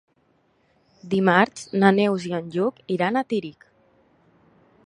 Dimarts 1.11 1.69
na 1.83 1.93
Neus 1.99 2.27
i 2.31 2.35
en 2.39 2.49
Lluc 2.57 2.83
iran 2.97 3.21
a 3.21 3.27
Tírig. 3.35 3.73